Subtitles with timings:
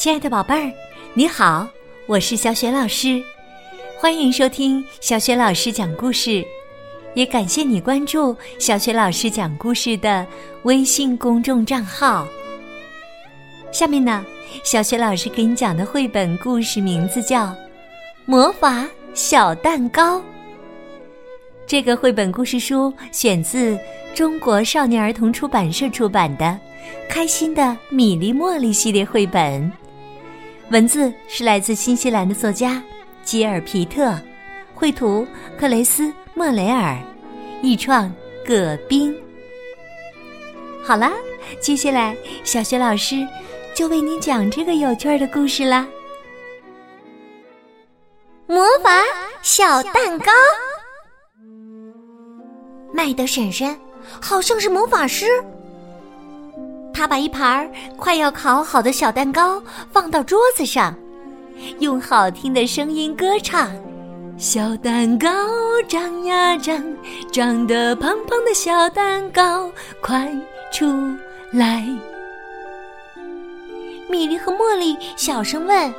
[0.00, 0.72] 亲爱的宝贝儿，
[1.12, 1.68] 你好，
[2.06, 3.22] 我是小雪老师，
[3.98, 6.42] 欢迎收听小雪老师讲故事，
[7.12, 10.26] 也感谢你关注小雪老师讲故事的
[10.62, 12.26] 微信公众账号。
[13.70, 14.24] 下面呢，
[14.64, 17.48] 小雪老师给你讲的绘本故事名字叫
[18.24, 20.16] 《魔法小蛋糕》。
[21.66, 23.78] 这个绘本故事书选自
[24.14, 26.46] 中国少年儿童出版社出版的
[27.06, 29.70] 《开心的米粒茉莉》系列绘本。
[30.70, 32.80] 文字是来自新西兰的作家
[33.24, 34.16] 吉尔皮特，
[34.72, 35.26] 绘图
[35.58, 36.96] 克雷斯莫雷尔，
[37.60, 38.12] 译创
[38.46, 39.12] 葛冰。
[40.84, 41.10] 好啦，
[41.60, 43.26] 接下来小学老师
[43.74, 45.88] 就为你讲这个有趣的故事啦。
[48.46, 48.90] 魔法
[49.42, 50.30] 小蛋糕，
[52.92, 53.76] 麦德婶婶
[54.22, 55.26] 好像是魔法师。
[57.00, 59.58] 他把一盘快要烤好的小蛋糕
[59.90, 60.94] 放到桌子上，
[61.78, 63.70] 用好听的声音歌唱
[64.36, 65.30] ：“小蛋糕
[65.88, 66.76] 长呀长，
[67.32, 70.30] 长得胖胖的小蛋糕，快
[70.70, 70.84] 出
[71.52, 71.88] 来！”
[74.10, 75.94] 米莉和茉莉小声问：“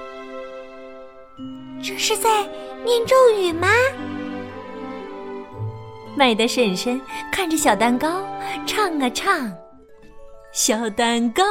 [1.82, 2.44] 这是在
[2.86, 3.68] 念咒语吗？”
[6.16, 8.24] 麦德婶婶看着小蛋糕，
[8.68, 9.52] 唱啊唱。
[10.52, 11.44] 小蛋糕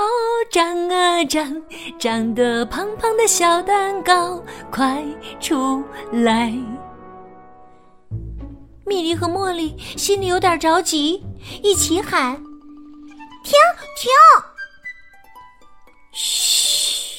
[0.50, 1.62] 长啊长，
[1.98, 5.02] 长得胖胖的小蛋糕，快
[5.40, 6.52] 出来！
[8.84, 11.24] 米莉和茉莉心里有点着急，
[11.62, 12.36] 一起喊
[13.42, 13.54] ：“停
[13.96, 14.10] 停！”
[16.12, 17.16] 嘘！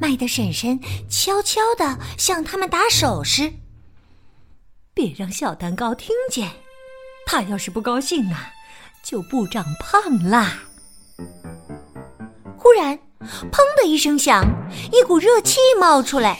[0.00, 3.52] 麦的婶婶悄悄地向他们打手势，
[4.94, 6.50] 别让小蛋糕听见。
[7.26, 8.50] 他要是不高兴啊！
[9.04, 10.60] 就不长胖啦！
[12.56, 12.98] 忽然，
[13.52, 14.42] 砰的一声响，
[14.90, 16.38] 一股热气冒出来，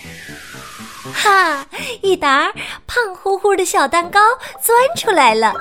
[1.12, 1.67] 哈！
[2.01, 2.53] 一沓
[2.87, 4.19] 胖乎乎的小蛋糕
[4.63, 5.52] 钻出来了。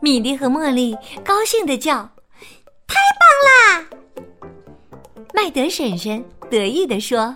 [0.00, 2.10] 米莉和茉莉高兴的叫
[2.88, 3.86] ：“太棒啦！”
[5.32, 7.34] 麦德婶婶得意的说：“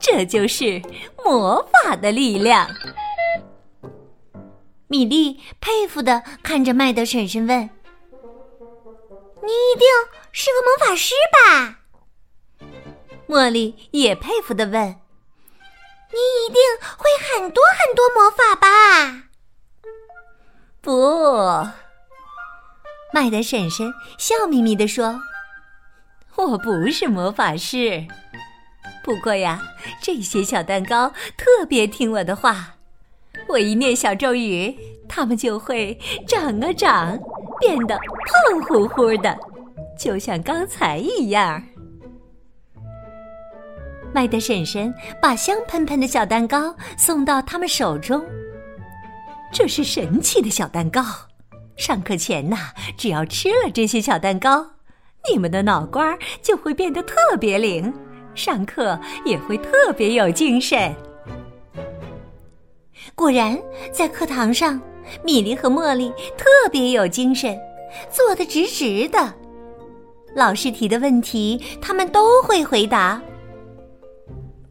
[0.00, 0.80] 这就是
[1.22, 2.66] 魔法的力量。”
[4.94, 7.68] 米莉佩服的看着麦德婶婶问
[9.42, 9.88] ：“你一定
[10.30, 11.80] 是个魔法师吧？”
[13.26, 14.72] 茉莉也佩服的问
[16.14, 16.62] ：“你一定
[16.96, 19.24] 会很多很多魔法吧？”
[20.80, 21.66] 不，
[23.12, 25.20] 麦德婶婶笑眯眯的说
[26.36, 28.06] ：“我不是魔法师，
[29.02, 29.60] 不过呀，
[30.00, 32.76] 这些小蛋糕特别听我的话。”
[33.48, 34.74] 我一念小咒语，
[35.08, 37.18] 它们就会长啊长，
[37.60, 39.36] 变得胖乎乎的，
[39.98, 41.62] 就像刚才一样。
[44.12, 48.24] 麦德婶婶把香喷喷的小蛋糕送到他们手中。
[49.52, 51.02] 这是神奇的小蛋糕，
[51.76, 54.66] 上课前呐，只要吃了这些小蛋糕，
[55.30, 57.92] 你们的脑瓜就会变得特别灵，
[58.34, 60.94] 上课也会特别有精神。
[63.14, 63.56] 果然，
[63.92, 64.80] 在课堂上，
[65.24, 67.56] 米莉和茉莉特别有精神，
[68.10, 69.32] 坐得直直的。
[70.34, 73.22] 老师提的问题，他们都会回答。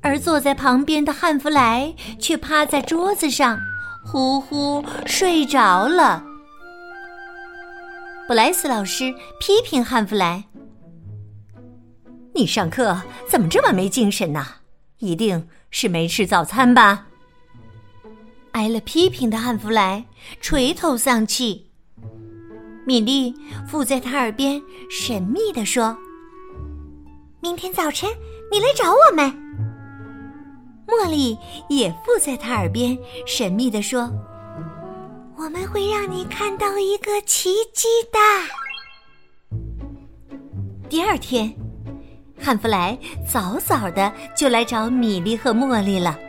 [0.02, 3.58] 而坐在旁边的汉弗莱却趴在桌子上，
[4.06, 6.22] 呼呼睡着了。
[8.28, 10.44] 布莱斯老师批评汉弗莱
[12.36, 14.46] ：“你上课怎么这么没精神呢？
[15.00, 17.08] 一定是没吃早餐吧？”
[18.54, 20.04] 挨了批评的汉弗莱
[20.42, 21.70] 垂头丧气。
[22.86, 23.34] 米莉
[23.68, 25.96] 附在他耳边神秘地说
[27.40, 28.10] ：“明天早晨
[28.52, 29.32] 你来找我们。”
[30.88, 31.38] 茉莉
[31.70, 34.12] 也附在他耳边神秘地说
[35.38, 38.20] ：“我们会让你看到一个奇迹的。”
[40.90, 41.52] 第二天，
[42.40, 42.98] 汉弗莱
[43.28, 46.20] 早早的就来找米莉和茉莉了。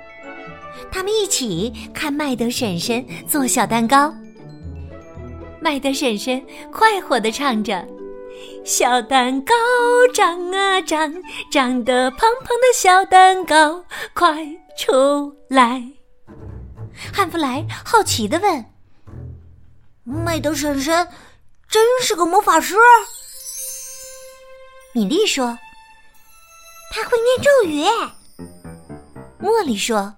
[0.90, 4.14] 他们一起看麦德婶婶做小蛋糕。
[5.60, 7.86] 麦德婶婶快活的唱着
[8.64, 9.54] ：“小蛋糕
[10.12, 11.14] 长啊长，
[11.50, 15.82] 长得胖胖的小蛋糕，快出来！”
[17.12, 18.64] 汉弗莱好奇的问
[20.04, 21.08] ：“麦德婶婶
[21.68, 22.74] 真是个魔法师？”
[24.92, 25.58] 米莉说
[26.92, 27.84] ：“他会念咒语。”
[29.40, 30.14] 茉莉说。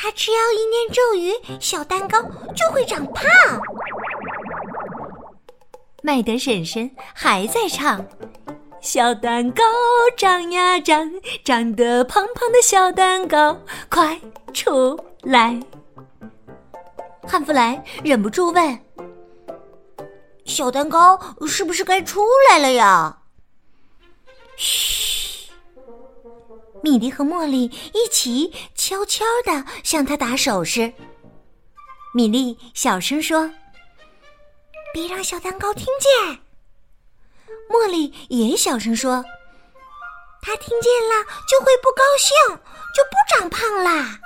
[0.00, 2.22] 他只要一念咒语，小蛋糕
[2.54, 3.24] 就会长胖。
[6.04, 8.06] 麦德婶婶还在唱
[8.80, 9.64] ：“小蛋糕
[10.16, 11.10] 长呀长，
[11.44, 13.58] 长得胖胖的小蛋糕，
[13.90, 14.20] 快
[14.54, 15.60] 出来！
[17.26, 18.78] 汉弗莱忍不住问
[20.46, 23.18] ：“小蛋糕是不是该出来了呀？”
[24.56, 25.27] 嘘，
[26.82, 30.92] 米莉和茉莉一起悄悄的向他打手势。
[32.14, 33.50] 米莉小声说
[34.94, 36.38] ：“别让小蛋糕听见。”
[37.68, 39.24] 茉莉也小声说
[40.40, 42.56] ：“他听见了就会不高兴，
[42.94, 44.18] 就不长胖啦。”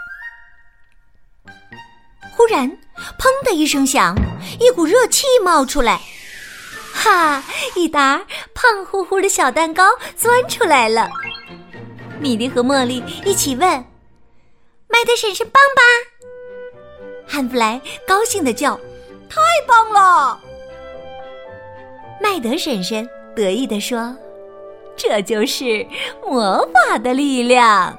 [2.37, 2.70] 忽然，
[3.19, 4.14] 砰的一声响，
[4.60, 6.00] 一股热气冒出来，
[6.93, 7.43] 哈！
[7.75, 9.84] 一沓胖乎乎的小蛋糕
[10.16, 11.10] 钻出来了。
[12.22, 13.69] 米莉和茉莉一起问
[14.88, 15.82] ：“麦德婶婶棒吧？”
[17.26, 18.78] 汉弗莱高兴的叫
[19.28, 20.40] ：“太棒了！”
[22.22, 23.08] 麦德婶婶。
[23.34, 24.14] 得意地说
[24.94, 25.86] ：“这就是
[26.26, 27.98] 魔法的力量。”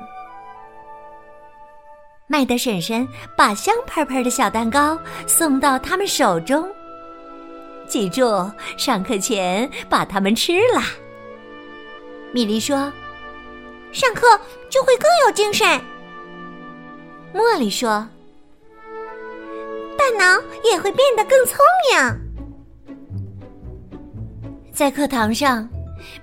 [2.29, 4.95] 麦德婶婶把香喷喷的小蛋糕
[5.25, 6.69] 送到他们手中，
[7.87, 8.23] 记住
[8.77, 10.83] 上课前把它们吃了。
[12.31, 12.93] 米莉说
[13.93, 15.79] ：“上课就会更有精神。”
[17.33, 18.05] 茉莉说
[19.97, 21.57] ：“大脑也会变得更聪
[21.89, 22.19] 明。”
[24.73, 25.69] 在课堂上，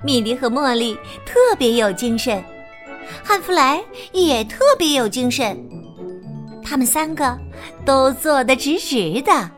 [0.02, 0.94] 米莉和茉莉
[1.25, 2.44] 特别有精神，
[3.25, 3.82] 汉弗莱
[4.12, 5.56] 也特别有精神。
[6.62, 7.38] 他们三个
[7.84, 9.50] 都坐得直直的。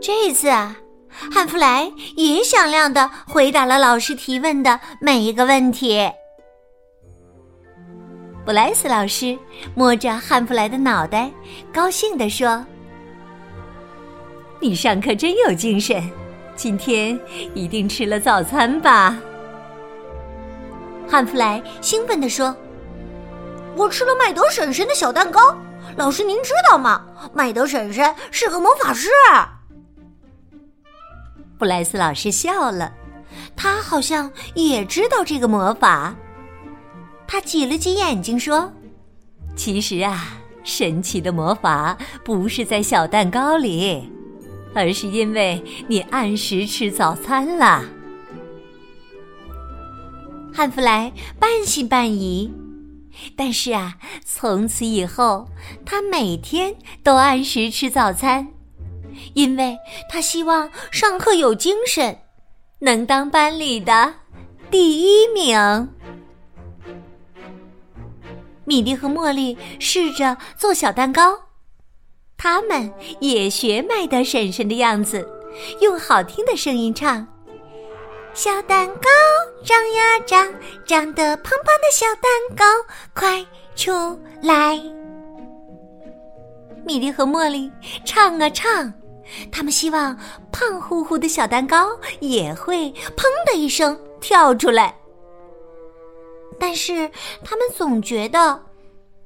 [0.00, 0.76] 这次啊，
[1.32, 6.10] 汉弗莱也响亮的回答了老师提问的每一个问题。
[8.44, 9.38] 布莱斯老师
[9.74, 11.30] 摸着汉弗莱的脑袋，
[11.72, 12.64] 高兴地说
[14.60, 16.02] ：“你上课真有精神。”
[16.56, 17.18] 今天
[17.54, 19.16] 一定吃了早餐吧？
[21.08, 22.54] 汉弗莱兴奋地说
[23.76, 25.56] ：“我吃了麦德婶婶的小蛋糕。
[25.96, 27.02] 老师，您知道吗？
[27.32, 29.08] 麦德婶婶是个魔法师。”
[31.58, 32.92] 布莱斯老师笑了，
[33.56, 36.14] 他好像也知道这个魔法。
[37.32, 38.72] 他挤了挤眼睛说
[39.54, 44.10] ：“其实啊，神奇的魔法不是在小蛋糕里。”
[44.74, 47.84] 而是因为你按时吃早餐了。
[50.52, 52.52] 汉弗莱半信半疑，
[53.36, 55.48] 但是啊，从此以后，
[55.84, 56.74] 他每天
[57.04, 58.48] 都按时吃早餐，
[59.34, 59.76] 因为
[60.08, 62.18] 他希望上课有精神，
[62.80, 64.14] 能当班里的
[64.68, 65.88] 第一名。
[68.70, 71.36] 米莉和茉莉试着做小蛋糕。
[72.38, 72.88] 他们
[73.18, 75.28] 也学麦德婶婶的样子，
[75.80, 77.26] 用好听的声音唱
[78.32, 79.08] ：“小蛋糕
[79.64, 80.54] 长呀长，
[80.86, 82.64] 长得胖胖的小蛋糕，
[83.12, 83.44] 快
[83.74, 84.80] 出来！”
[86.86, 87.68] 米莉和茉莉
[88.04, 88.94] 唱啊唱，
[89.50, 90.16] 他们希望
[90.52, 91.88] 胖乎乎的小蛋糕
[92.20, 94.94] 也会“砰”的一声跳出来，
[96.60, 97.10] 但是
[97.42, 98.62] 他们总觉得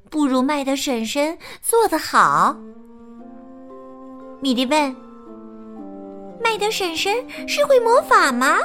[0.09, 2.57] 不如麦德婶婶做的好。
[4.41, 4.95] 米莉问
[6.41, 7.13] ：“麦德婶婶
[7.49, 8.59] 是会魔法吗？”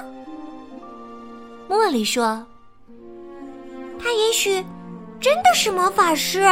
[1.67, 2.45] 茉莉说
[3.97, 4.63] ：“她也许
[5.19, 6.47] 真的是魔法师。”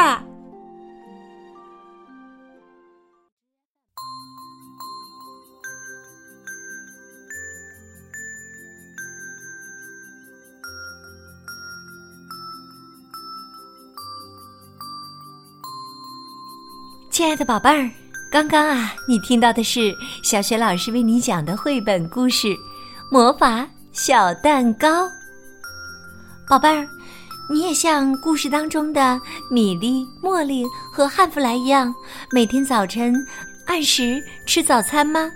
[17.17, 17.89] 亲爱的宝贝儿。
[18.29, 22.47] 刚刚啊，你听到的是小雪老师为你讲的绘本故事
[23.09, 25.05] 《魔法小蛋糕》。
[26.47, 26.87] 宝贝儿，
[27.49, 29.19] 你也像故事当中的
[29.49, 31.91] 米莉、茉莉和汉弗莱一样，
[32.31, 33.15] 每天早晨
[33.65, 35.27] 按时吃早餐吗？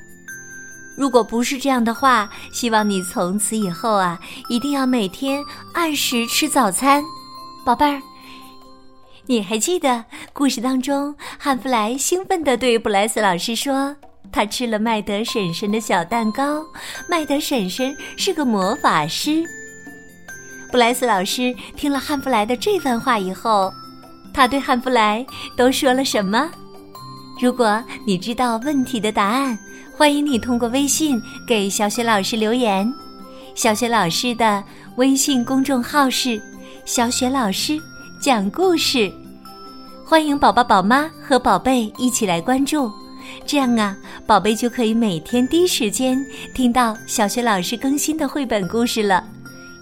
[0.95, 4.19] 如果不是这样的话，希望你从此以后啊，
[4.49, 7.03] 一定要每天按时吃早餐，
[7.65, 7.99] 宝贝儿。
[9.27, 13.95] 你还记得故事当中，汉弗莱兴奋地对布莱斯老师说
[14.31, 16.65] ：“他吃了麦德婶婶的小蛋糕，
[17.07, 19.43] 麦德婶婶是个魔法师。”
[20.71, 23.71] 布莱斯老师听了汉弗莱的这番话以后，
[24.33, 25.25] 他对汉弗莱
[25.55, 26.49] 都说了什么？
[27.39, 29.57] 如果你知道问题的答案，
[29.95, 32.91] 欢迎你通过微信给小雪老师留言。
[33.53, 34.63] 小雪老师的
[34.95, 36.41] 微信公众号是
[36.85, 37.79] “小雪老师
[38.21, 39.11] 讲故事”。
[40.05, 42.91] 欢迎宝宝、宝妈和宝贝一起来关注，
[43.47, 43.97] 这样啊，
[44.27, 46.23] 宝贝就可以每天第一时间
[46.53, 49.23] 听到小学老师更新的绘本故事了，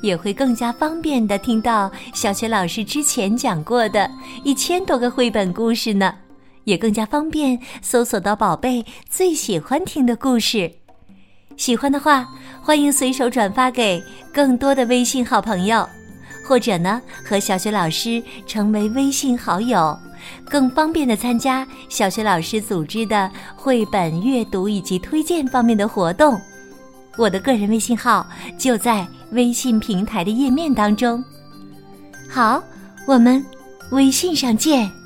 [0.02, 4.10] 也会更加方便的听到小学老师之前讲过的
[4.46, 6.14] 一千多个绘本故事呢，
[6.64, 10.72] 也更加方便搜索到宝贝最喜欢听的故事。
[11.58, 12.26] 喜欢的话，
[12.62, 14.02] 欢迎随手转发给
[14.34, 15.86] 更多的微信好朋友，
[16.50, 19.96] 或者呢，和小学老师成为微信好友。
[20.50, 26.42] 更方便的参加小学老师组织的绘本阅读以及推荐方面的活动，
[27.18, 28.28] 我的个人微信号
[28.58, 31.24] 就在微信平台的页面当中。
[32.28, 32.64] 好，
[33.08, 33.46] 我们
[33.92, 34.99] 微信上见。